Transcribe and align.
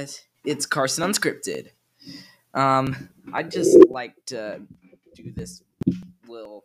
guys? 0.00 0.24
It's 0.46 0.64
Carson 0.64 1.10
Unscripted. 1.10 1.68
Um, 2.54 3.10
I'd 3.34 3.50
just 3.50 3.76
like 3.90 4.14
to 4.26 4.62
do 5.14 5.30
this 5.30 5.62
little 6.26 6.64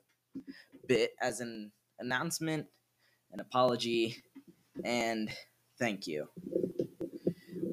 bit 0.88 1.12
as 1.22 1.42
an 1.42 1.74
announcement, 2.00 2.68
an 3.34 3.42
apology, 3.42 4.24
and 4.86 5.30
thank 5.78 6.08
you. 6.08 6.30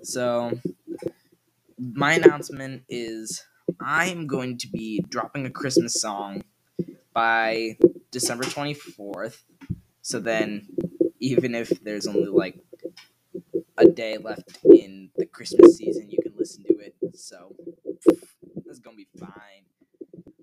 So, 0.02 0.58
my 1.78 2.14
announcement 2.14 2.82
is 2.88 3.44
I'm 3.80 4.26
going 4.26 4.58
to 4.58 4.68
be 4.68 5.04
dropping 5.08 5.46
a 5.46 5.50
Christmas 5.50 5.94
song 5.94 6.42
by 7.14 7.78
December 8.10 8.42
24th. 8.44 9.38
So 10.00 10.18
then, 10.18 10.66
even 11.20 11.54
if 11.54 11.68
there's 11.84 12.08
only 12.08 12.26
like 12.26 12.58
a 13.78 13.86
day 13.86 14.18
left 14.18 14.58
in 14.64 15.10
the 15.16 15.26
Christmas 15.26 15.76
season, 15.76 16.10
you 16.10 16.18
can 16.22 16.32
listen 16.36 16.64
to 16.64 16.74
it. 16.78 16.94
So 17.14 17.54
that's 18.66 18.78
gonna 18.78 18.96
be 18.96 19.08
fine. 19.18 19.64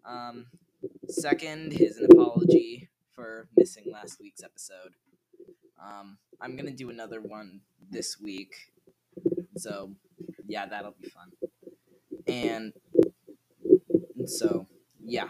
Um, 0.06 0.48
second 1.08 1.74
is 1.74 1.98
an 1.98 2.08
apology 2.12 2.90
for 3.14 3.48
missing 3.56 3.86
last 3.92 4.20
week's 4.22 4.44
episode. 4.44 4.94
Um, 5.82 6.18
I'm 6.42 6.56
gonna 6.56 6.72
do 6.72 6.90
another 6.90 7.22
one 7.22 7.62
this 7.90 8.20
week. 8.20 8.54
So 9.58 9.92
yeah, 10.48 10.66
that'll 10.66 10.96
be 11.00 11.10
fun. 11.10 11.32
And 12.28 12.74
so 14.26 14.68
yeah, 15.04 15.30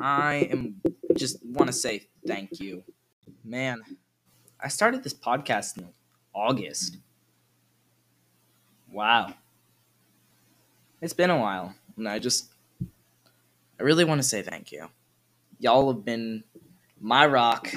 I 0.00 0.48
am 0.50 0.80
just 1.14 1.44
want 1.44 1.68
to 1.68 1.72
say 1.72 2.08
thank 2.26 2.60
you, 2.60 2.82
man. 3.44 3.82
I 4.60 4.68
started 4.68 5.02
this 5.02 5.14
podcast 5.14 5.76
August. 6.34 6.98
Wow. 8.90 9.34
It's 11.00 11.12
been 11.12 11.30
a 11.30 11.38
while, 11.38 11.74
and 11.96 12.08
I 12.08 12.18
just, 12.18 12.52
I 13.78 13.82
really 13.82 14.04
want 14.04 14.20
to 14.20 14.26
say 14.26 14.42
thank 14.42 14.72
you. 14.72 14.88
Y'all 15.58 15.92
have 15.92 16.04
been 16.04 16.44
my 17.00 17.26
rock, 17.26 17.72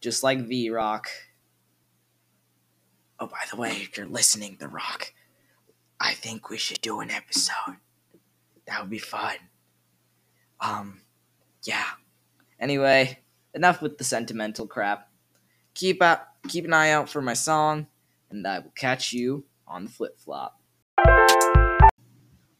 just 0.00 0.22
like 0.22 0.46
the 0.46 0.70
Rock. 0.70 1.08
Oh, 3.18 3.26
by 3.26 3.38
the 3.50 3.56
way, 3.56 3.70
if 3.70 3.96
you're 3.96 4.06
listening, 4.06 4.56
The 4.60 4.68
Rock, 4.68 5.12
I 5.98 6.12
think 6.12 6.50
we 6.50 6.58
should 6.58 6.80
do 6.80 7.00
an 7.00 7.10
episode. 7.10 7.76
That 8.66 8.80
would 8.80 8.90
be 8.90 8.98
fun. 8.98 9.36
Um, 10.60 11.00
yeah. 11.62 11.86
Anyway, 12.60 13.20
enough 13.54 13.80
with 13.80 13.98
the 13.98 14.04
sentimental 14.04 14.66
crap. 14.66 15.08
Keep 15.74 16.02
out, 16.02 16.20
keep 16.46 16.64
an 16.64 16.72
eye 16.72 16.90
out 16.90 17.08
for 17.08 17.20
my 17.20 17.34
song, 17.34 17.86
and 18.30 18.46
I 18.46 18.60
will 18.60 18.72
catch 18.74 19.12
you 19.12 19.44
on 19.66 19.84
the 19.84 19.90
flip 19.90 20.18
flop. 20.18 20.60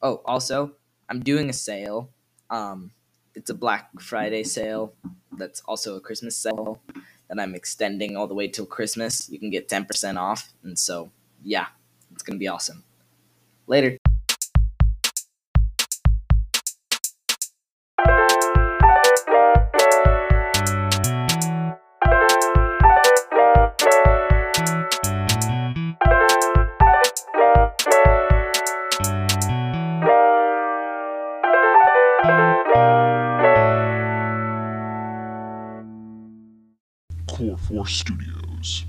Oh, 0.02 0.22
also, 0.24 0.72
I'm 1.08 1.20
doing 1.20 1.48
a 1.48 1.52
sale. 1.52 2.10
Um, 2.50 2.92
it's 3.34 3.50
a 3.50 3.54
Black 3.54 3.88
Friday 4.00 4.42
sale. 4.44 4.94
That's 5.32 5.60
also 5.62 5.96
a 5.96 6.00
Christmas 6.00 6.36
sale 6.36 6.80
that 7.28 7.40
I'm 7.40 7.54
extending 7.54 8.16
all 8.16 8.26
the 8.26 8.34
way 8.34 8.48
till 8.48 8.66
Christmas. 8.66 9.28
You 9.30 9.38
can 9.38 9.50
get 9.50 9.68
10% 9.68 10.16
off, 10.16 10.52
and 10.62 10.78
so 10.78 11.10
yeah, 11.42 11.66
it's 12.12 12.22
gonna 12.22 12.38
be 12.38 12.48
awesome. 12.48 12.84
Later. 13.66 13.98
Core 37.36 37.58
Force 37.58 37.98
Studios. 37.98 38.86